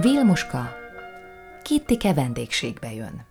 Vilmoska, 0.00 0.76
Kittike 1.62 2.14
vendégségbe 2.14 2.92
jön. 2.92 3.24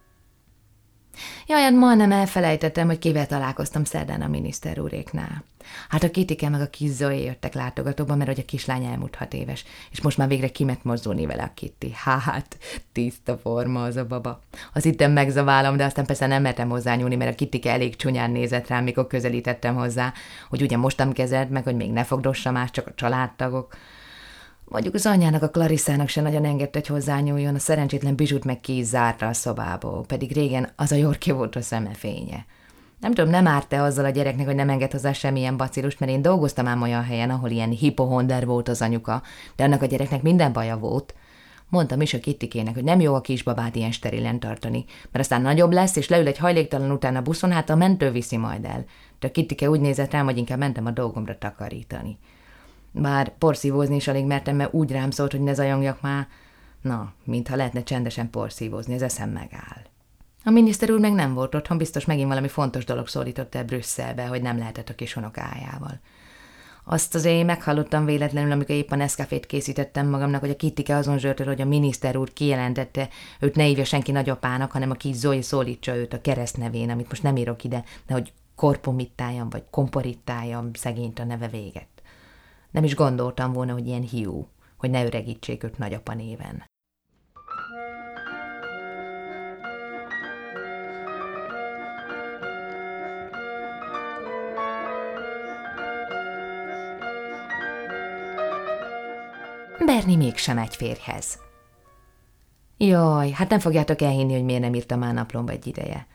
Jaj, 1.48 1.62
hát 1.62 1.74
majdnem 1.74 2.12
elfelejtettem, 2.12 2.88
hogy 2.88 3.00
kivel 3.00 3.28
találkoztam 3.28 3.84
szerdán 3.84 4.22
a 4.22 4.28
miniszter 4.28 4.80
úréknál. 4.80 5.44
Hát 5.90 6.04
a 6.04 6.12
Kitike 6.12 6.50
meg 6.50 6.62
a 6.62 6.70
kis 6.70 6.90
Zoe 6.90 7.16
jöttek 7.16 7.54
látogatóba, 7.54 8.16
mert 8.16 8.30
hogy 8.30 8.40
a 8.40 8.46
kislány 8.46 8.86
elmúlt 8.86 9.16
hat 9.16 9.34
éves, 9.34 9.66
és 9.92 10.02
most 10.02 10.18
már 10.18 10.28
végre 10.28 10.48
kimet 10.48 10.84
mozdulni 10.84 11.26
vele 11.26 11.44
a 11.44 11.52
Kitty. 11.54 11.92
Hát, 11.94 12.58
tiszta 12.92 13.38
forma 13.38 13.84
az 13.84 13.96
a 13.96 14.06
baba. 14.06 14.40
Az 14.74 14.86
itten 14.86 15.12
megzaválom, 15.12 15.78
de 15.78 15.84
aztán 15.86 16.06
persze 16.06 16.28
nem 16.28 16.42
mertem 16.42 16.70
hozzányúlni, 16.70 17.16
mert 17.16 17.32
a 17.32 17.36
Kitike 17.36 17.72
elég 17.72 17.96
csúnyán 17.96 18.32
nézett 18.32 18.68
rám, 18.68 18.84
mikor 18.84 19.08
közelítettem 19.08 19.76
hozzá, 19.76 20.14
hogy 20.50 20.62
ugye 20.62 20.78
mostam 20.78 21.14
kezed, 21.14 21.50
meg 21.50 21.64
hogy 21.64 21.76
még 21.76 21.92
ne 21.92 22.04
fogdossa 22.04 22.52
más, 22.52 22.72
csak 22.72 22.88
a 22.88 22.94
családtagok. 22.96 23.76
Mondjuk 24.72 24.94
az 24.94 25.06
anyjának, 25.06 25.44
a 25.44 25.50
Clarissának 25.50 26.08
se 26.08 26.22
nagyon 26.22 26.46
engedte, 26.46 26.80
hogy 26.80 26.88
hozzányúljon, 26.88 27.56
a 27.56 27.60
szerencsétlen 27.60 28.16
bizsút 28.16 28.46
meg 28.46 28.60
ki 28.60 28.84
zárta 28.84 29.28
a 29.28 29.34
szobából, 29.34 30.06
pedig 30.06 30.32
régen 30.32 30.70
az 30.76 30.92
a 30.92 30.96
Jorki 30.96 31.32
volt 31.32 31.56
a 31.56 31.62
szemefénye. 31.62 32.46
Nem 33.00 33.14
tudom, 33.14 33.30
nem 33.30 33.48
árt-e 33.48 33.82
azzal 33.82 34.06
a 34.06 34.10
gyereknek, 34.10 34.46
hogy 34.46 34.56
nem 34.56 34.70
enged 34.70 34.92
hozzá 34.92 35.12
semmilyen 35.12 35.58
bacillust, 35.58 36.00
mert 36.00 36.12
én 36.12 36.22
dolgoztam 36.22 36.68
ám 36.68 36.82
olyan 36.82 37.04
helyen, 37.04 37.30
ahol 37.30 37.50
ilyen 37.50 37.70
hipohonder 37.70 38.46
volt 38.46 38.70
az 38.70 38.82
anyuka, 38.82 39.22
de 39.56 39.64
annak 39.64 39.82
a 39.82 39.86
gyereknek 39.86 40.22
minden 40.22 40.54
baja 40.54 40.78
volt. 40.78 41.16
Mondtam 41.70 42.02
is 42.02 42.14
a 42.14 42.20
Kittikének, 42.20 42.74
hogy 42.74 42.84
nem 42.84 43.00
jó 43.00 43.14
a 43.14 43.22
kisbabát 43.22 43.76
ilyen 43.76 43.92
sterilen 43.92 44.40
tartani, 44.40 44.86
mert 45.02 45.26
aztán 45.26 45.42
nagyobb 45.42 45.72
lesz, 45.72 45.96
és 45.96 46.10
leül 46.10 46.28
egy 46.28 46.38
hajléktalan 46.38 46.92
után 46.92 47.16
a 47.16 47.22
buszon, 47.22 47.52
hát 47.52 47.70
a 47.70 47.76
mentő 47.76 48.12
viszi 48.12 48.38
majd 48.38 48.66
el. 48.66 48.86
De 49.20 49.28
a 49.28 49.32
Kittike 49.32 49.70
úgy 49.70 49.80
nézett 49.80 50.12
rám, 50.12 50.26
hogy 50.26 50.38
inkább 50.38 50.60
mentem 50.60 50.86
a 50.86 50.92
dolgomra 50.92 51.38
takarítani. 51.38 52.18
Bár 52.92 53.38
porszívózni 53.38 53.96
is 53.96 54.08
alig 54.08 54.26
mertem, 54.26 54.56
mert 54.56 54.74
úgy 54.74 54.92
rám 54.92 55.12
szólt, 55.12 55.32
hogy 55.32 55.42
ne 55.42 55.54
zajongjak 55.54 56.02
már. 56.02 56.28
Na, 56.82 57.14
mintha 57.24 57.56
lehetne 57.56 57.84
csendesen 57.84 58.30
porszívózni, 58.30 58.94
az 58.94 59.02
eszem 59.02 59.30
megáll. 59.30 59.82
A 60.44 60.50
miniszter 60.50 60.92
úr 60.92 61.00
meg 61.00 61.14
nem 61.14 61.34
volt 61.34 61.56
otthon, 61.56 61.78
biztos 61.78 62.06
megint 62.06 62.28
valami 62.28 62.48
fontos 62.48 62.86
dolog 62.86 63.08
szólított 63.08 63.56
el 63.56 63.64
Brüsszelbe, 63.64 64.26
hogy 64.26 64.42
nem 64.42 64.58
lehetett 64.58 64.90
a 64.90 64.96
kis 64.96 65.16
unokájával. 65.16 66.00
Azt 66.84 67.16
az 67.16 67.26
én 67.26 67.46
meghallottam 67.46 68.06
véletlenül, 68.06 68.52
amikor 68.52 68.76
éppen 68.76 69.02
eszkafét 69.02 69.46
készítettem 69.46 70.10
magamnak, 70.10 70.40
hogy 70.40 70.50
a 70.50 70.56
Kittike 70.56 70.96
azon 70.96 71.18
zsörtör, 71.18 71.48
hogy 71.48 71.62
a 71.62 71.66
miniszter 71.66 72.18
úr 72.18 72.34
kijelentette, 72.34 73.10
őt 73.40 73.56
ne 73.56 73.64
hívja 73.64 73.86
senki 73.86 74.12
nagyapának, 74.12 74.72
hanem 74.72 74.92
a 74.92 74.96
kis 74.96 75.16
Zoe 75.16 75.42
szólítsa 75.42 75.96
őt 75.96 76.14
a 76.14 76.22
keresztnevén, 76.22 76.90
amit 76.90 77.10
most 77.10 77.24
nem 77.24 77.36
írok 77.36 77.64
ide, 77.64 77.84
de 78.08 78.14
hogy 78.14 78.34
korpomittáljam, 78.56 79.50
vagy 79.50 79.64
komporittáljam 79.70 80.70
szegényt 80.74 81.20
a 81.20 81.24
neve 81.24 81.48
véget. 81.48 81.88
Nem 82.72 82.84
is 82.84 82.96
gondoltam 82.96 83.54
volna, 83.54 83.74
hogy 83.74 83.88
ilyen 83.88 84.02
hiú, 84.02 84.48
hogy 84.78 84.90
ne 84.90 85.06
öregítsék 85.06 85.64
őt 85.64 85.78
nagyapa 85.78 86.14
néven. 86.14 86.70
Berni 99.86 100.16
mégsem 100.16 100.58
egy 100.58 100.76
férjhez. 100.76 101.40
Jaj, 102.78 103.30
hát 103.32 103.50
nem 103.50 103.60
fogjátok 103.60 104.02
elhinni, 104.02 104.34
hogy 104.34 104.44
miért 104.44 104.62
nem 104.62 104.74
írtam 104.74 105.00
már 105.00 105.14
naplomba 105.14 105.52
egy 105.52 105.68
ideje. 105.68 106.08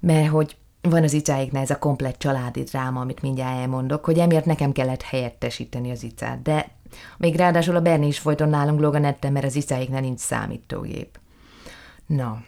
Mert 0.00 0.28
hogy 0.28 0.56
van 0.82 1.02
az 1.02 1.12
icáiknál 1.12 1.62
ez 1.62 1.70
a 1.70 1.78
komplett 1.78 2.18
családi 2.18 2.62
dráma, 2.62 3.00
amit 3.00 3.22
mindjárt 3.22 3.58
elmondok, 3.58 4.04
hogy 4.04 4.18
emiatt 4.18 4.44
nekem 4.44 4.72
kellett 4.72 5.02
helyettesíteni 5.02 5.90
az 5.90 6.02
icát, 6.02 6.42
de 6.42 6.70
még 7.18 7.36
ráadásul 7.36 7.76
a 7.76 7.80
Berni 7.80 8.06
is 8.06 8.18
folyton 8.18 8.48
nálunk 8.48 8.98
netten, 8.98 9.32
mert 9.32 9.44
az 9.44 9.56
icáiknál 9.56 10.00
nincs 10.00 10.18
számítógép. 10.18 11.18
Na, 12.06 12.42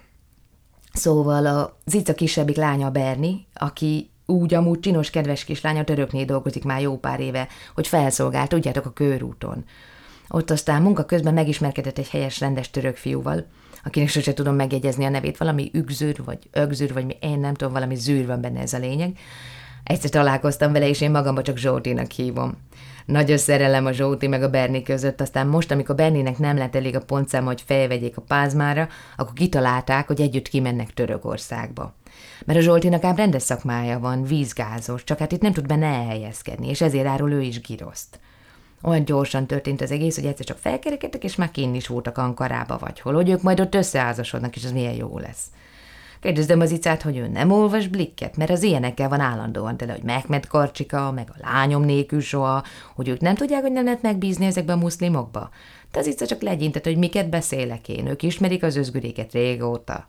szóval 0.92 1.46
a 1.46 1.76
Zica 1.84 2.14
kisebbik 2.14 2.56
lánya 2.56 2.90
Berni, 2.90 3.46
aki 3.54 4.10
úgy 4.26 4.54
amúgy 4.54 4.80
csinos, 4.80 5.10
kedves 5.10 5.44
kislány 5.44 5.78
a 5.78 5.84
töröknél 5.84 6.24
dolgozik 6.24 6.64
már 6.64 6.80
jó 6.80 6.98
pár 6.98 7.20
éve, 7.20 7.48
hogy 7.74 7.86
felszolgált, 7.86 8.48
tudjátok, 8.48 8.86
a 8.86 8.92
körúton. 8.92 9.64
Ott 10.28 10.50
aztán 10.50 10.82
munka 10.82 11.04
közben 11.04 11.34
megismerkedett 11.34 11.98
egy 11.98 12.08
helyes, 12.08 12.40
rendes 12.40 12.70
török 12.70 12.96
fiúval, 12.96 13.46
akinek 13.84 14.08
sose 14.08 14.32
tudom 14.32 14.54
megjegyezni 14.54 15.04
a 15.04 15.08
nevét, 15.08 15.36
valami 15.36 15.70
ügzűr, 15.72 16.24
vagy 16.24 16.38
ögzűr, 16.50 16.92
vagy 16.92 17.06
mi, 17.06 17.16
én 17.20 17.38
nem 17.38 17.54
tudom, 17.54 17.72
valami 17.72 17.94
zűr 17.94 18.26
van 18.26 18.40
benne 18.40 18.60
ez 18.60 18.72
a 18.72 18.78
lényeg. 18.78 19.18
Egyszer 19.84 20.10
találkoztam 20.10 20.72
vele, 20.72 20.88
és 20.88 21.00
én 21.00 21.10
magamba 21.10 21.42
csak 21.42 21.56
Zsótinak 21.56 22.10
hívom. 22.10 22.56
Nagy 23.06 23.38
szerelem 23.38 23.86
a 23.86 23.92
Zsóti 23.92 24.26
meg 24.26 24.42
a 24.42 24.50
Berni 24.50 24.82
között, 24.82 25.20
aztán 25.20 25.46
most, 25.46 25.70
amikor 25.70 25.94
Berninek 25.94 26.38
nem 26.38 26.56
lett 26.56 26.74
elég 26.74 26.96
a 26.96 27.00
pontszám, 27.00 27.44
hogy 27.44 27.62
felvegyék 27.66 28.16
a 28.16 28.20
pázmára, 28.20 28.88
akkor 29.16 29.32
kitalálták, 29.32 30.06
hogy 30.06 30.20
együtt 30.20 30.48
kimennek 30.48 30.90
Törökországba. 30.94 31.94
Mert 32.44 32.58
a 32.58 32.62
Zsoltinak 32.62 33.04
ám 33.04 33.16
rendes 33.16 33.42
szakmája 33.42 33.98
van, 33.98 34.24
vízgázos, 34.24 35.04
csak 35.04 35.18
hát 35.18 35.32
itt 35.32 35.40
nem 35.40 35.52
tud 35.52 35.66
benne 35.66 35.86
elhelyezkedni, 35.86 36.68
és 36.68 36.80
ezért 36.80 37.06
árul 37.06 37.32
ő 37.32 37.40
is 37.40 37.60
giroszt. 37.60 38.20
Olyan 38.82 39.04
gyorsan 39.04 39.46
történt 39.46 39.80
az 39.80 39.90
egész, 39.90 40.14
hogy 40.14 40.26
egyszer 40.26 40.46
csak 40.46 40.58
felkerekedtek, 40.58 41.24
és 41.24 41.34
már 41.34 41.50
kinn 41.50 41.74
is 41.74 41.86
voltak 41.86 42.18
Ankarába 42.18 42.78
vagy 42.78 43.00
hol, 43.00 43.14
hogy 43.14 43.30
ők 43.30 43.42
majd 43.42 43.60
ott 43.60 43.74
összeházasodnak, 43.74 44.56
és 44.56 44.64
az 44.64 44.72
milyen 44.72 44.94
jó 44.94 45.18
lesz. 45.18 45.46
Kérdezdem 46.20 46.60
az 46.60 46.70
icát, 46.70 47.02
hogy 47.02 47.16
ő 47.16 47.28
nem 47.28 47.50
olvas 47.50 47.88
blikket, 47.88 48.36
mert 48.36 48.50
az 48.50 48.62
ilyenekkel 48.62 49.08
van 49.08 49.20
állandóan 49.20 49.76
tele, 49.76 49.92
hogy 49.92 50.02
Mehmet 50.02 50.46
Karcsika, 50.46 51.12
meg 51.12 51.28
a 51.30 51.50
lányom 51.50 51.82
nélkül 51.82 52.20
soha, 52.20 52.64
hogy 52.94 53.08
ők 53.08 53.20
nem 53.20 53.34
tudják, 53.34 53.62
hogy 53.62 53.72
nem 53.72 53.84
lehet 53.84 54.02
megbízni 54.02 54.46
ezekbe 54.46 54.72
a 54.72 54.76
muszlimokba. 54.76 55.50
De 55.92 55.98
az 55.98 56.06
ica 56.06 56.26
csak 56.26 56.42
legyintett, 56.42 56.84
hogy 56.84 56.96
miket 56.96 57.28
beszélek 57.28 57.88
én, 57.88 58.06
ők 58.06 58.22
ismerik 58.22 58.62
az 58.62 58.76
özgüréket 58.76 59.32
régóta. 59.32 60.06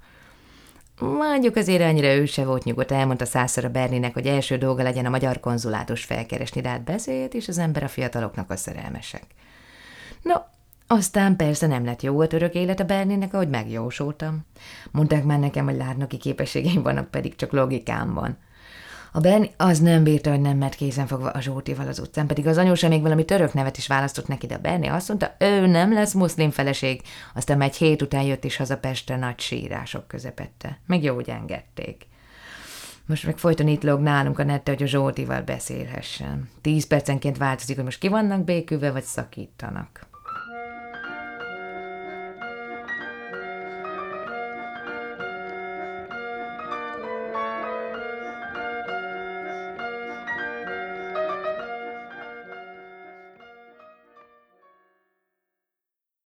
Mondjuk 0.99 1.55
azért 1.55 1.81
annyira 1.81 2.13
ő 2.13 2.25
se 2.25 2.45
volt 2.45 2.63
nyugodt, 2.63 2.91
elmondta 2.91 3.25
százszor 3.25 3.65
a 3.65 3.69
Berninek, 3.69 4.13
hogy 4.13 4.25
első 4.25 4.57
dolga 4.57 4.83
legyen 4.83 5.05
a 5.05 5.09
magyar 5.09 5.39
konzulátus 5.39 6.03
felkeresni, 6.03 6.61
de 6.61 6.69
hát 6.69 6.83
beszélt, 6.83 7.33
és 7.33 7.47
az 7.47 7.57
ember 7.57 7.83
a 7.83 7.87
fiataloknak 7.87 8.49
a 8.49 8.55
szerelmesek. 8.55 9.23
No, 10.21 10.35
aztán 10.87 11.35
persze 11.35 11.67
nem 11.67 11.85
lett 11.85 12.01
jó 12.01 12.19
a 12.19 12.27
török 12.27 12.53
élet 12.53 12.79
a 12.79 12.83
Berninek, 12.83 13.33
ahogy 13.33 13.49
megjósoltam. 13.49 14.45
Mondták 14.91 15.23
már 15.23 15.39
nekem, 15.39 15.65
hogy 15.65 15.75
lárnoki 15.75 16.17
képességeim 16.17 16.81
vannak, 16.81 17.11
pedig 17.11 17.35
csak 17.35 17.51
logikám 17.51 18.13
van. 18.13 18.37
A 19.16 19.19
Berni 19.19 19.51
az 19.57 19.79
nem 19.79 20.03
bírta, 20.03 20.29
hogy 20.29 20.41
nem 20.41 20.57
mert 20.57 20.75
kézen 20.75 21.07
fogva 21.07 21.29
a 21.29 21.41
Zsótival 21.41 21.88
az 21.88 22.00
utcán, 22.00 22.28
pedig 22.28 22.47
az 22.47 22.57
anyósa 22.57 22.88
még 22.88 23.01
valami 23.01 23.25
török 23.25 23.53
nevet 23.53 23.78
is 23.78 23.88
választott 23.88 24.28
neki, 24.28 24.47
de 24.47 24.56
a 24.56 24.59
Berni 24.59 24.88
azt 24.88 25.07
mondta, 25.07 25.35
ő 25.40 25.66
nem 25.68 25.94
lesz 25.94 26.13
muszlim 26.13 26.51
feleség. 26.51 27.01
Aztán 27.35 27.62
egy 27.62 27.75
hét 27.75 28.01
után 28.01 28.22
jött 28.24 28.44
is 28.44 28.56
haza 28.56 28.78
Pestre 28.78 29.16
nagy 29.16 29.40
sírások 29.40 30.07
közepette. 30.07 30.79
Meg 30.85 31.03
jó 31.03 31.19
engedték. 31.19 32.07
Most 33.06 33.25
meg 33.25 33.38
folyton 33.38 33.68
itt 33.68 33.84
lóg 33.84 34.00
nálunk 34.00 34.40
a 34.40 34.44
nette, 34.44 34.72
hogy 34.72 34.84
a 34.84 34.88
Zsótival 34.88 35.41
beszélhessen. 35.41 36.50
Tíz 36.62 36.88
percenként 36.88 37.38
változik, 37.38 37.75
hogy 37.75 37.85
most 37.85 38.00
ki 38.00 38.07
vannak 38.07 38.44
békülve, 38.44 38.91
vagy 38.91 39.03
szakítanak. 39.03 40.07